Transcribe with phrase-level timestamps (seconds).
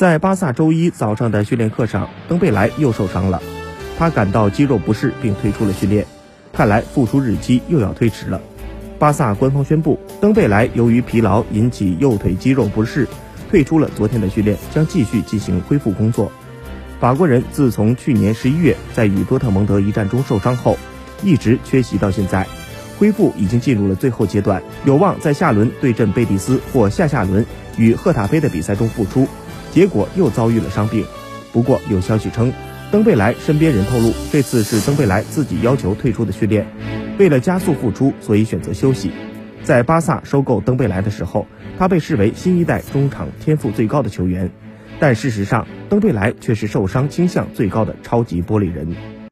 [0.00, 3.42] 在巴萨周一早上的训练课上，登贝莱又受伤了，
[3.98, 6.06] 他感到肌肉不适并退出了训练，
[6.54, 8.40] 看来复出日期又要推迟了。
[8.98, 13.06] 巴萨官方宣布，登贝莱由于疲劳引起右腿肌肉不适，
[13.50, 16.32] 退出了昨天的训练，将继续进行恢复工作。
[16.98, 20.78] 法国人自从去年十一月在与多特蒙德一战中受伤后，
[21.22, 22.46] 一直缺席到现在，
[22.98, 27.44] 恢复已经进入了最后阶段，有望在下轮对阵贝蒂斯或下下轮
[27.76, 29.28] 与赫塔菲的比赛中复出。
[29.72, 31.04] 结果又遭遇了伤病。
[31.52, 32.52] 不过有消息称，
[32.90, 36.66] 登贝莱身边人透露，这次是登贝莱自己要求退出的训练。
[37.18, 39.10] 为了加速复出，所以选择休息。
[39.62, 41.46] 在巴萨收购登贝莱的时候，
[41.78, 44.50] 他被视为新一代中场天赋最高的球员，
[44.98, 49.19] 但事实上，登贝莱却是受伤倾向最高的超级玻璃人。